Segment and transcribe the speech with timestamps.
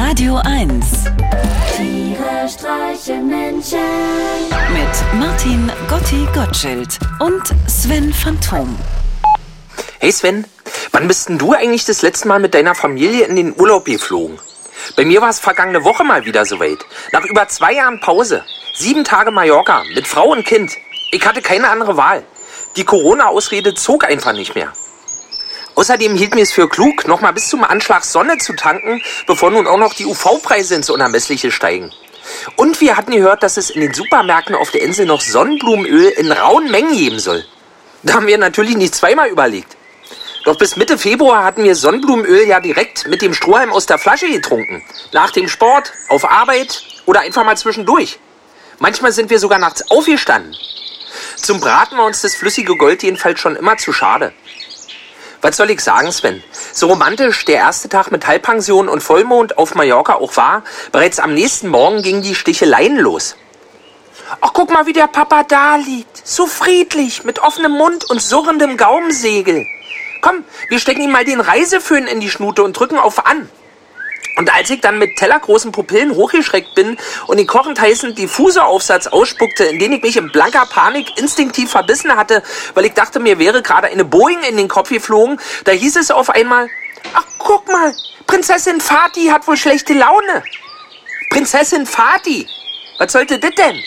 [0.00, 1.06] Radio 1
[1.76, 3.80] Tiere streichen Menschen.
[4.72, 8.78] mit Martin Gotti Gottschild und Sven Phantom.
[9.98, 10.44] Hey Sven,
[10.92, 14.38] wann bist denn du eigentlich das letzte Mal mit deiner Familie in den Urlaub geflogen?
[14.96, 16.78] Bei mir war es vergangene Woche mal wieder soweit.
[17.10, 18.44] Nach über zwei Jahren Pause.
[18.74, 20.76] Sieben Tage Mallorca mit Frau und Kind.
[21.10, 22.22] Ich hatte keine andere Wahl.
[22.76, 24.72] Die Corona-Ausrede zog einfach nicht mehr.
[25.78, 29.52] Außerdem hielt mir es für klug, noch mal bis zum Anschlag Sonne zu tanken, bevor
[29.52, 31.92] nun auch noch die UV-Preise ins Unermessliche steigen.
[32.56, 36.32] Und wir hatten gehört, dass es in den Supermärkten auf der Insel noch Sonnenblumenöl in
[36.32, 37.44] rauen Mengen geben soll.
[38.02, 39.76] Da haben wir natürlich nicht zweimal überlegt.
[40.44, 44.26] Doch bis Mitte Februar hatten wir Sonnenblumenöl ja direkt mit dem Strohhalm aus der Flasche
[44.26, 44.82] getrunken.
[45.12, 48.18] Nach dem Sport, auf Arbeit oder einfach mal zwischendurch.
[48.80, 50.56] Manchmal sind wir sogar nachts aufgestanden.
[51.36, 54.32] Zum Braten war uns das flüssige Gold jedenfalls schon immer zu schade.
[55.40, 56.42] Was soll ich sagen, Sven?
[56.72, 61.32] So romantisch der erste Tag mit Halbpension und Vollmond auf Mallorca auch war, bereits am
[61.32, 63.36] nächsten Morgen gingen die Sticheleien los.
[64.40, 66.26] Ach, guck mal, wie der Papa da liegt.
[66.26, 69.64] So friedlich, mit offenem Mund und surrendem Gaumensegel.
[70.20, 73.48] Komm, wir stecken ihm mal den Reiseföhn in die Schnute und drücken auf an.
[74.38, 79.64] Und als ich dann mit tellergroßen Pupillen hochgeschreckt bin und den kochend heißen Diffuseraufsatz ausspuckte,
[79.64, 83.62] in den ich mich in blanker Panik instinktiv verbissen hatte, weil ich dachte, mir wäre
[83.62, 86.70] gerade eine Boeing in den Kopf geflogen, da hieß es auf einmal,
[87.14, 87.92] ach guck mal,
[88.28, 90.44] Prinzessin Fatih hat wohl schlechte Laune.
[91.30, 92.46] Prinzessin Fatih?
[92.98, 93.82] Was sollte das denn?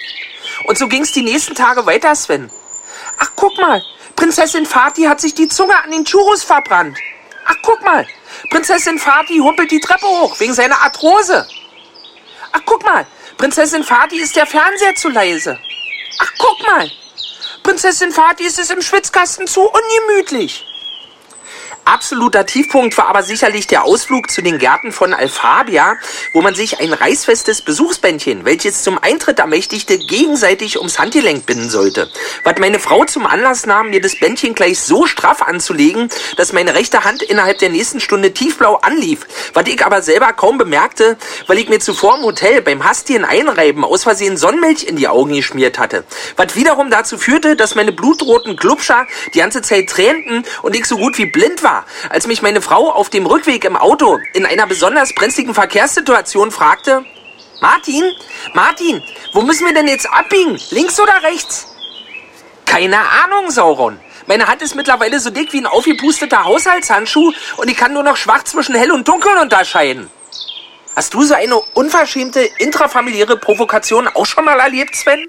[0.66, 2.52] Und so ging's die nächsten Tage weiter, Sven.
[3.20, 3.82] Ach, guck mal,
[4.18, 6.98] Prinzessin Fatih hat sich die Zunge an den Churros verbrannt.
[7.46, 8.06] Ach, guck mal,
[8.50, 11.48] Prinzessin Fatih humpelt die Treppe hoch wegen seiner Arthrose.
[12.52, 13.06] Ach, guck mal,
[13.38, 15.60] Prinzessin Fatih ist der Fernseher zu leise.
[16.20, 16.92] Ach, guck mal,
[17.64, 20.66] Prinzessin Fatih ist es im Schwitzkasten zu ungemütlich.
[21.84, 25.98] Absoluter Tiefpunkt war aber sicherlich der Ausflug zu den Gärten von Alfabia,
[26.32, 32.10] wo man sich ein reißfestes Besuchsbändchen, welches zum Eintritt ermächtigte, gegenseitig ums Handgelenk binden sollte.
[32.44, 36.76] Was meine Frau zum Anlass nahm, mir das Bändchen gleich so straff anzulegen, dass meine
[36.76, 41.58] rechte Hand innerhalb der nächsten Stunde tiefblau anlief, was ich aber selber kaum bemerkte, weil
[41.58, 45.80] ich mir zuvor im Hotel beim hastigen Einreiben aus Versehen Sonnenmilch in die Augen geschmiert
[45.80, 46.04] hatte.
[46.36, 50.98] Was wiederum dazu führte, dass meine blutroten Glubscher die ganze Zeit tränten und ich so
[50.98, 51.71] gut wie blind war,
[52.10, 57.06] als mich meine Frau auf dem Rückweg im Auto in einer besonders brenzligen Verkehrssituation fragte,
[57.62, 58.04] Martin,
[58.54, 60.60] Martin, wo müssen wir denn jetzt abbiegen?
[60.72, 61.68] Links oder rechts?
[62.66, 64.00] Keine Ahnung, Sauron.
[64.28, 68.18] Meine Hand ist mittlerweile so dick wie ein aufgepusteter Haushaltshandschuh und ich kann nur noch
[68.18, 70.10] schwach zwischen hell und dunkel unterscheiden.
[70.96, 75.28] Hast du so eine unverschämte intrafamiliäre Provokation auch schon mal erlebt, Sven?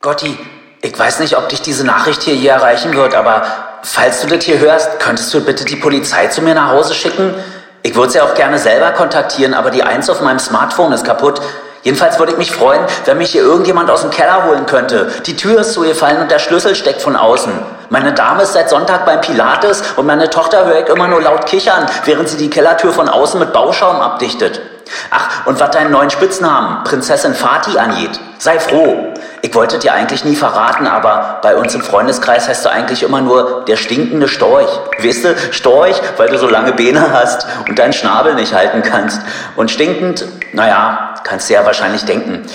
[0.00, 0.36] Gotti,
[0.82, 4.44] ich weiß nicht, ob dich diese Nachricht hier je erreichen wird, aber falls du das
[4.44, 7.34] hier hörst, könntest du bitte die Polizei zu mir nach Hause schicken?
[7.82, 11.40] Ich würde sie auch gerne selber kontaktieren, aber die Eins auf meinem Smartphone ist kaputt.
[11.82, 15.10] Jedenfalls würde ich mich freuen, wenn mich hier irgendjemand aus dem Keller holen könnte.
[15.26, 17.52] Die Tür ist zugefallen und der Schlüssel steckt von außen.
[17.88, 21.46] Meine Dame ist seit Sonntag beim Pilates und meine Tochter höre ich immer nur laut
[21.46, 24.60] kichern, während sie die Kellertür von außen mit Bauschaum abdichtet.
[25.10, 29.12] Ach, und was deinen neuen Spitznamen, Prinzessin Fatih, angeht, sei froh.
[29.42, 33.20] Ich wollte dir eigentlich nie verraten, aber bei uns im Freundeskreis heißt du eigentlich immer
[33.20, 34.68] nur der stinkende Storch.
[35.02, 39.20] Weißt du, Storch, weil du so lange Beine hast und deinen Schnabel nicht halten kannst.
[39.56, 42.46] Und stinkend, naja, kannst du ja wahrscheinlich denken.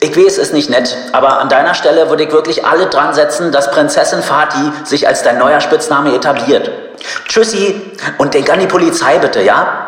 [0.00, 3.14] Ich weiß, es ist nicht nett, aber an deiner Stelle würde ich wirklich alle dran
[3.14, 6.70] setzen, dass Prinzessin Fatih sich als dein neuer Spitzname etabliert.
[7.26, 9.87] Tschüssi und denk an die Polizei bitte, ja?